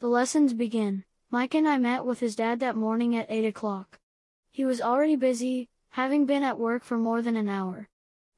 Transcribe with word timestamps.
The 0.00 0.06
lessons 0.06 0.54
begin. 0.54 1.02
Mike 1.28 1.56
and 1.56 1.66
I 1.66 1.76
met 1.76 2.04
with 2.04 2.20
his 2.20 2.36
dad 2.36 2.60
that 2.60 2.76
morning 2.76 3.16
at 3.16 3.26
8 3.28 3.44
o'clock. 3.46 3.98
He 4.52 4.64
was 4.64 4.80
already 4.80 5.16
busy, 5.16 5.70
having 5.90 6.24
been 6.24 6.44
at 6.44 6.56
work 6.56 6.84
for 6.84 6.96
more 6.96 7.20
than 7.20 7.34
an 7.34 7.48
hour. 7.48 7.88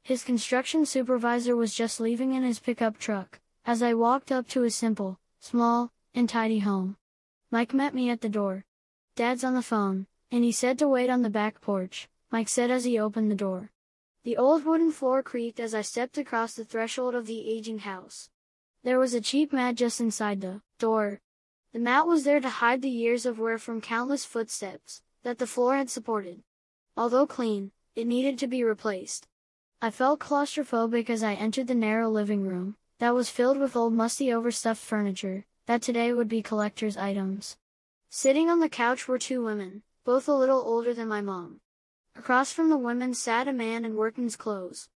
His 0.03 0.25
construction 0.25 0.87
supervisor 0.87 1.55
was 1.55 1.75
just 1.75 2.01
leaving 2.01 2.33
in 2.33 2.45
his 2.45 2.61
pickup 2.61 2.97
truck, 2.97 3.41
as 3.67 3.83
I 3.83 3.93
walked 3.93 4.33
up 4.33 4.49
to 4.49 4.63
his 4.63 4.75
simple, 4.75 5.21
small, 5.39 5.93
and 6.15 6.31
tidy 6.31 6.61
home. 6.61 6.97
Mike 7.51 7.75
met 7.75 7.95
me 7.95 8.09
at 8.09 8.23
the 8.23 8.31
door. 8.31 8.65
Dad's 9.15 9.45
on 9.45 9.53
the 9.53 9.61
phone, 9.61 10.07
and 10.31 10.43
he 10.43 10.53
said 10.53 10.79
to 10.79 10.89
wait 10.89 11.11
on 11.11 11.21
the 11.21 11.29
back 11.29 11.61
porch, 11.61 12.09
Mike 12.31 12.49
said 12.49 12.71
as 12.71 12.85
he 12.85 12.99
opened 12.99 13.31
the 13.31 13.35
door. 13.35 13.71
The 14.25 14.39
old 14.39 14.65
wooden 14.65 14.93
floor 14.93 15.23
creaked 15.23 15.61
as 15.61 15.75
I 15.75 15.83
stepped 15.83 16.17
across 16.17 16.55
the 16.55 16.65
threshold 16.65 17.15
of 17.15 17.27
the 17.27 17.51
aging 17.51 17.81
house. 17.81 18.31
There 18.83 18.99
was 18.99 19.13
a 19.13 19.21
cheap 19.21 19.53
mat 19.53 19.75
just 19.75 20.01
inside 20.01 20.41
the 20.41 20.63
door. 20.79 21.21
The 21.73 21.79
mat 21.79 22.07
was 22.07 22.25
there 22.25 22.41
to 22.41 22.49
hide 22.49 22.83
the 22.83 22.91
years 22.91 23.25
of 23.25 23.39
wear 23.39 23.57
from 23.57 23.81
countless 23.81 24.25
footsteps 24.25 25.03
that 25.23 25.39
the 25.39 25.47
floor 25.47 25.77
had 25.77 25.89
supported. 25.89 26.43
Although 26.97 27.27
clean, 27.27 27.71
it 27.95 28.09
needed 28.09 28.39
to 28.39 28.49
be 28.49 28.65
replaced. 28.65 29.29
I 29.81 29.91
felt 29.91 30.19
claustrophobic 30.19 31.09
as 31.09 31.23
I 31.23 31.35
entered 31.35 31.69
the 31.69 31.75
narrow 31.75 32.11
living 32.11 32.43
room, 32.43 32.77
that 32.99 33.15
was 33.15 33.31
filled 33.31 33.57
with 33.57 33.77
old 33.77 33.93
musty 33.93 34.33
overstuffed 34.33 34.83
furniture, 34.83 35.47
that 35.67 35.81
today 35.81 36.13
would 36.13 36.29
be 36.29 36.43
collector's 36.43 36.97
items. 36.97 37.57
Sitting 38.09 38.51
on 38.51 38.59
the 38.59 38.69
couch 38.69 39.07
were 39.07 39.19
two 39.19 39.45
women, 39.45 39.83
both 40.05 40.27
a 40.27 40.35
little 40.35 40.61
older 40.61 40.93
than 40.93 41.07
my 41.07 41.21
mom. 41.21 41.61
Across 42.17 42.53
from 42.53 42.69
the 42.69 42.77
women 42.77 43.15
sat 43.15 43.47
a 43.47 43.53
man 43.53 43.85
in 43.85 43.95
workman's 43.95 44.37
clothes. 44.37 44.89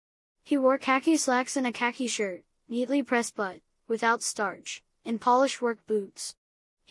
He 0.42 0.56
wore 0.56 0.78
khaki 0.78 1.19
slacks 1.19 1.56
and 1.56 1.66
a 1.66 1.73
khaki 1.73 2.06
shirt, 2.06 2.42
neatly 2.66 3.02
pressed 3.02 3.36
but, 3.36 3.61
without 3.86 4.23
starch, 4.23 4.83
and 5.05 5.20
polished 5.20 5.61
work 5.61 5.86
boots. 5.86 6.34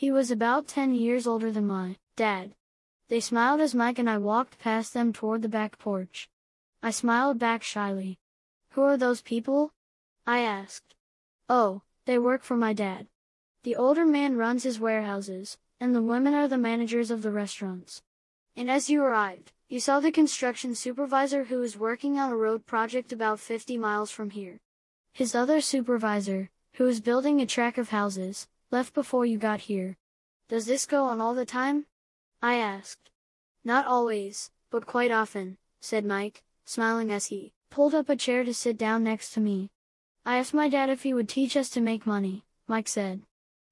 He 0.01 0.09
was 0.09 0.31
about 0.31 0.67
10 0.67 0.95
years 0.95 1.27
older 1.27 1.51
than 1.51 1.67
my 1.67 1.95
dad. 2.15 2.55
They 3.07 3.19
smiled 3.19 3.61
as 3.61 3.75
Mike 3.75 3.99
and 3.99 4.09
I 4.09 4.17
walked 4.17 4.57
past 4.57 4.95
them 4.95 5.13
toward 5.13 5.43
the 5.43 5.47
back 5.47 5.77
porch. 5.77 6.27
I 6.81 6.89
smiled 6.89 7.37
back 7.37 7.61
shyly. 7.61 8.17
Who 8.71 8.81
are 8.81 8.97
those 8.97 9.21
people? 9.21 9.73
I 10.25 10.39
asked. 10.39 10.95
Oh, 11.47 11.83
they 12.07 12.17
work 12.17 12.41
for 12.41 12.57
my 12.57 12.73
dad. 12.73 13.09
The 13.61 13.75
older 13.75 14.03
man 14.03 14.37
runs 14.37 14.63
his 14.63 14.79
warehouses, 14.79 15.59
and 15.79 15.93
the 15.93 16.01
women 16.01 16.33
are 16.33 16.47
the 16.47 16.57
managers 16.57 17.11
of 17.11 17.21
the 17.21 17.29
restaurants. 17.29 18.01
And 18.55 18.71
as 18.71 18.89
you 18.89 19.03
arrived, 19.03 19.51
you 19.69 19.79
saw 19.79 19.99
the 19.99 20.11
construction 20.11 20.73
supervisor 20.73 21.43
who 21.43 21.61
is 21.61 21.77
working 21.77 22.17
on 22.17 22.31
a 22.31 22.35
road 22.35 22.65
project 22.65 23.13
about 23.13 23.39
50 23.39 23.77
miles 23.77 24.09
from 24.09 24.31
here. 24.31 24.61
His 25.13 25.35
other 25.35 25.61
supervisor, 25.61 26.49
who 26.77 26.87
is 26.87 27.01
building 27.01 27.39
a 27.39 27.45
track 27.45 27.77
of 27.77 27.89
houses, 27.89 28.47
left 28.71 28.93
before 28.93 29.25
you 29.25 29.37
got 29.37 29.61
here. 29.61 29.97
Does 30.49 30.65
this 30.65 30.85
go 30.85 31.05
on 31.05 31.21
all 31.21 31.35
the 31.35 31.45
time? 31.45 31.85
I 32.41 32.55
asked. 32.55 33.09
Not 33.63 33.85
always, 33.85 34.49
but 34.71 34.87
quite 34.87 35.11
often, 35.11 35.57
said 35.79 36.05
Mike, 36.05 36.43
smiling 36.65 37.11
as 37.11 37.27
he 37.27 37.53
pulled 37.69 37.93
up 37.93 38.09
a 38.09 38.15
chair 38.15 38.43
to 38.43 38.53
sit 38.53 38.77
down 38.77 39.03
next 39.03 39.31
to 39.33 39.39
me. 39.39 39.69
I 40.25 40.37
asked 40.37 40.53
my 40.53 40.69
dad 40.69 40.89
if 40.89 41.03
he 41.03 41.13
would 41.13 41.29
teach 41.29 41.55
us 41.55 41.69
to 41.71 41.81
make 41.81 42.05
money, 42.05 42.43
Mike 42.67 42.87
said. 42.87 43.21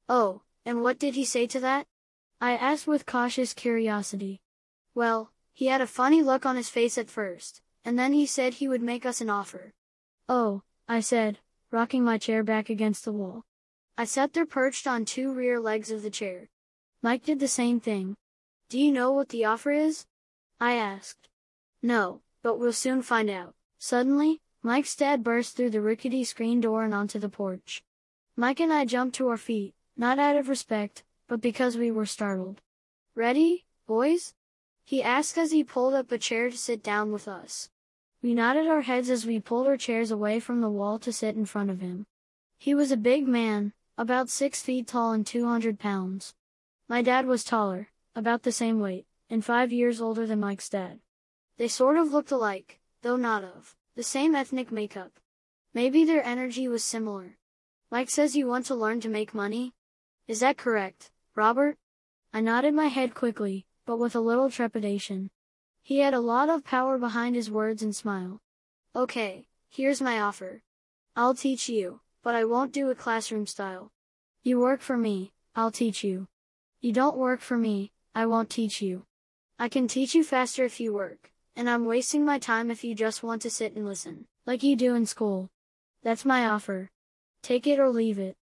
Oh, 0.08 0.42
and 0.66 0.82
what 0.82 1.00
did 1.00 1.16
he 1.16 1.26
say 1.26 1.48
to 1.48 1.60
that? 1.60 1.88
I 2.42 2.54
asked 2.54 2.88
with 2.88 3.06
cautious 3.06 3.54
curiosity. 3.54 4.42
Well, 4.96 5.32
he 5.54 5.68
had 5.68 5.82
a 5.82 5.88
funny 5.88 6.22
look 6.22 6.46
on 6.46 6.56
his 6.56 6.70
face 6.70 6.98
at 6.98 7.10
first, 7.10 7.62
and 7.84 8.00
then 8.00 8.14
he 8.14 8.26
said 8.26 8.56
he 8.56 8.68
would 8.68 8.82
make 8.82 9.06
us 9.06 9.22
an 9.22 9.30
offer. 9.30 9.74
Oh, 10.28 10.64
I 10.88 11.02
said, 11.02 11.40
rocking 11.72 12.04
my 12.04 12.18
chair 12.18 12.44
back 12.44 12.70
against 12.70 13.06
the 13.06 13.12
wall. 13.12 13.46
I 13.98 14.06
sat 14.06 14.34
there 14.34 14.46
perched 14.46 14.88
on 14.88 15.06
two 15.06 15.34
rear 15.34 15.60
legs 15.60 15.92
of 15.92 16.04
the 16.04 16.10
chair. 16.10 16.50
Mike 17.02 17.24
did 17.24 17.40
the 17.40 17.48
same 17.48 17.80
thing. 17.80 18.16
Do 18.70 18.80
you 18.80 18.92
know 18.92 19.12
what 19.12 19.30
the 19.30 19.46
offer 19.46 19.72
is? 19.72 20.06
I 20.60 20.74
asked. 20.74 21.28
No, 21.82 22.22
but 22.44 22.60
we'll 22.60 22.74
soon 22.74 23.02
find 23.02 23.30
out. 23.30 23.56
Suddenly, 23.78 24.42
Mike's 24.62 24.96
dad 24.96 25.24
burst 25.24 25.56
through 25.56 25.70
the 25.70 25.82
rickety 25.82 26.24
screen 26.24 26.60
door 26.60 26.84
and 26.84 26.94
onto 26.94 27.20
the 27.20 27.30
porch. 27.30 27.82
Mike 28.36 28.60
and 28.60 28.72
I 28.72 28.86
jumped 28.86 29.16
to 29.16 29.28
our 29.30 29.38
feet, 29.38 29.74
not 29.98 30.20
out 30.20 30.36
of 30.36 30.50
respect, 30.50 31.04
but 31.28 31.42
because 31.42 31.78
we 31.78 31.92
were 31.92 32.06
startled. 32.06 32.62
Ready, 33.16 33.66
boys? 33.88 34.34
He 34.84 35.04
asked 35.04 35.38
as 35.38 35.52
he 35.52 35.64
pulled 35.64 35.94
up 35.94 36.12
a 36.12 36.18
chair 36.18 36.50
to 36.50 36.58
sit 36.58 36.84
down 36.84 37.12
with 37.12 37.28
us. 37.28 37.70
We 38.22 38.34
nodded 38.34 38.68
our 38.68 38.82
heads 38.82 39.10
as 39.10 39.26
we 39.26 39.40
pulled 39.40 39.68
our 39.68 39.78
chairs 39.78 40.12
away 40.12 40.40
from 40.40 40.60
the 40.60 40.70
wall 40.70 41.00
to 41.00 41.14
sit 41.14 41.36
in 41.36 41.46
front 41.46 41.70
of 41.70 41.80
him. 41.80 42.06
He 42.58 42.76
was 42.76 42.92
a 42.92 42.98
big 42.98 43.28
man, 43.28 43.72
about 44.00 44.30
six 44.30 44.62
feet 44.62 44.88
tall 44.88 45.12
and 45.12 45.28
200 45.28 45.78
pounds. 45.78 46.34
My 46.88 47.02
dad 47.02 47.26
was 47.26 47.44
taller, 47.44 47.90
about 48.16 48.44
the 48.44 48.52
same 48.54 48.80
weight, 48.80 49.06
and 49.30 49.44
five 49.44 49.74
years 49.74 50.00
older 50.00 50.26
than 50.26 50.40
Mike's 50.40 50.70
dad. 50.70 51.00
They 51.58 51.68
sort 51.68 51.98
of 51.98 52.14
looked 52.14 52.32
alike, 52.32 52.80
though 53.02 53.18
not 53.18 53.44
of 53.44 53.76
the 53.98 54.04
same 54.04 54.36
ethnic 54.36 54.72
makeup. 54.72 55.20
Maybe 55.74 56.06
their 56.06 56.26
energy 56.26 56.70
was 56.70 56.82
similar. 56.82 57.36
Mike 57.92 58.10
says 58.10 58.38
you 58.38 58.48
want 58.48 58.66
to 58.68 58.74
learn 58.74 59.02
to 59.02 59.10
make 59.10 59.34
money? 59.34 59.74
Is 60.30 60.40
that 60.40 60.56
correct, 60.56 61.12
Robert? 61.36 61.76
I 62.34 62.40
nodded 62.40 62.74
my 62.74 62.88
head 62.88 63.14
quickly, 63.14 63.66
but 63.86 64.00
with 64.00 64.16
a 64.16 64.22
little 64.22 64.50
trepidation. 64.50 65.30
He 65.84 66.00
had 66.00 66.14
a 66.14 66.22
lot 66.22 66.48
of 66.48 66.64
power 66.64 66.98
behind 66.98 67.36
his 67.36 67.52
words 67.52 67.84
and 67.84 67.94
smile. 67.94 68.40
Okay, 68.96 69.48
here's 69.68 70.02
my 70.02 70.22
offer. 70.22 70.62
I'll 71.18 71.36
teach 71.36 71.68
you, 71.68 72.00
but 72.24 72.36
I 72.36 72.46
won't 72.46 72.72
do 72.72 72.90
a 72.90 72.96
classroom 72.96 73.48
style. 73.48 73.92
You 74.44 74.60
work 74.60 74.82
for 74.82 74.98
me, 74.98 75.34
I'll 75.56 75.72
teach 75.72 76.04
you. 76.04 76.28
You 76.82 76.94
don't 76.94 77.18
work 77.18 77.42
for 77.42 77.58
me, 77.58 77.92
I 78.16 78.26
won't 78.26 78.50
teach 78.50 78.82
you. 78.82 79.06
I 79.58 79.70
can 79.70 79.88
teach 79.88 80.16
you 80.16 80.24
faster 80.24 80.64
if 80.64 80.80
you 80.80 80.94
work 80.94 81.32
and 81.60 81.70
I'm 81.70 81.84
wasting 81.84 82.24
my 82.24 82.40
time 82.40 82.72
if 82.72 82.86
you 82.86 82.96
just 82.96 83.22
want 83.22 83.42
to 83.42 83.50
sit 83.50 83.76
and 83.76 83.86
listen, 83.86 84.28
like 84.46 84.64
you 84.64 84.78
do 84.78 84.96
in 84.96 85.06
school. 85.06 85.50
That's 86.04 86.24
my 86.24 86.46
offer. 86.46 86.90
Take 87.44 87.68
it 87.68 87.82
or 87.82 87.90
leave 87.90 88.18
it. 88.18 88.38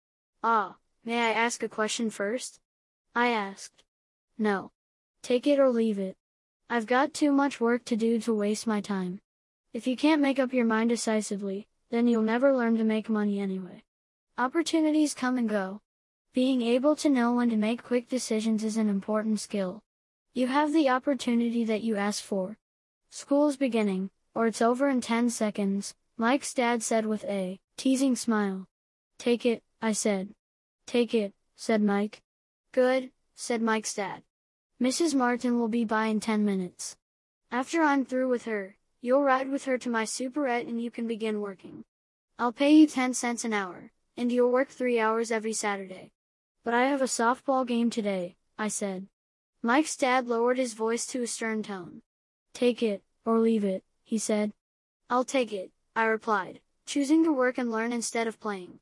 Ah, 0.42 0.76
may 1.04 1.20
I 1.20 1.32
ask 1.32 1.62
a 1.62 1.68
question 1.68 2.08
first? 2.08 2.58
I 3.14 3.28
asked. 3.28 3.84
No. 4.38 4.70
Take 5.22 5.46
it 5.46 5.58
or 5.58 5.68
leave 5.68 5.98
it. 5.98 6.16
I've 6.70 6.86
got 6.86 7.12
too 7.12 7.32
much 7.32 7.60
work 7.60 7.84
to 7.84 7.96
do 7.96 8.18
to 8.20 8.32
waste 8.32 8.66
my 8.66 8.80
time. 8.80 9.20
If 9.74 9.86
you 9.86 9.94
can't 9.94 10.22
make 10.22 10.38
up 10.38 10.54
your 10.54 10.64
mind 10.64 10.88
decisively, 10.88 11.68
then 11.92 12.08
you'll 12.08 12.22
never 12.22 12.56
learn 12.56 12.78
to 12.78 12.84
make 12.84 13.10
money 13.10 13.38
anyway. 13.38 13.82
Opportunities 14.38 15.12
come 15.12 15.36
and 15.36 15.46
go. 15.46 15.82
Being 16.32 16.62
able 16.62 16.96
to 16.96 17.10
know 17.10 17.34
when 17.34 17.50
to 17.50 17.56
make 17.56 17.82
quick 17.82 18.08
decisions 18.08 18.64
is 18.64 18.78
an 18.78 18.88
important 18.88 19.40
skill. 19.40 19.82
You 20.32 20.46
have 20.46 20.72
the 20.72 20.88
opportunity 20.88 21.66
that 21.66 21.82
you 21.82 21.96
asked 21.96 22.22
for, 22.22 22.56
School's 23.10 23.58
beginning, 23.58 24.08
or 24.34 24.46
it's 24.46 24.62
over 24.62 24.88
in 24.88 25.02
10 25.02 25.28
seconds, 25.28 25.94
Mike's 26.16 26.54
dad 26.54 26.82
said 26.82 27.04
with 27.04 27.24
a 27.24 27.60
teasing 27.76 28.16
smile. 28.16 28.66
Take 29.18 29.44
it, 29.44 29.62
I 29.82 29.92
said. 29.92 30.30
Take 30.86 31.12
it, 31.12 31.34
said 31.54 31.82
Mike. 31.82 32.22
Good, 32.72 33.10
said 33.34 33.60
Mike's 33.60 33.92
dad. 33.92 34.22
Mrs. 34.80 35.14
Martin 35.14 35.58
will 35.58 35.68
be 35.68 35.84
by 35.84 36.06
in 36.06 36.20
10 36.20 36.42
minutes. 36.42 36.96
After 37.50 37.82
I'm 37.82 38.06
through 38.06 38.30
with 38.30 38.46
her, 38.46 38.76
you'll 39.02 39.22
ride 39.22 39.50
with 39.50 39.64
her 39.64 39.76
to 39.76 39.90
my 39.90 40.04
superette 40.04 40.68
and 40.68 40.80
you 40.80 40.90
can 40.90 41.06
begin 41.06 41.40
working. 41.40 41.84
I'll 42.38 42.52
pay 42.52 42.72
you 42.72 42.86
10 42.86 43.12
cents 43.12 43.44
an 43.44 43.52
hour, 43.52 43.90
and 44.16 44.32
you'll 44.32 44.50
work 44.50 44.68
3 44.68 44.98
hours 44.98 45.30
every 45.30 45.52
Saturday. 45.52 46.12
But 46.64 46.72
I 46.72 46.84
have 46.84 47.02
a 47.02 47.06
softball 47.06 47.66
game 47.66 47.90
today, 47.90 48.36
I 48.56 48.68
said. 48.68 49.08
Mike's 49.62 49.96
dad 49.96 50.28
lowered 50.28 50.56
his 50.56 50.74
voice 50.74 51.04
to 51.06 51.22
a 51.22 51.26
stern 51.26 51.62
tone. 51.62 52.02
Take 52.54 52.82
it, 52.82 53.02
or 53.26 53.38
leave 53.38 53.64
it, 53.64 53.82
he 54.04 54.18
said. 54.18 54.52
I'll 55.10 55.24
take 55.24 55.52
it, 55.52 55.72
I 55.94 56.04
replied, 56.04 56.60
choosing 56.86 57.24
to 57.24 57.32
work 57.32 57.58
and 57.58 57.70
learn 57.70 57.92
instead 57.92 58.26
of 58.26 58.40
playing. 58.40 58.78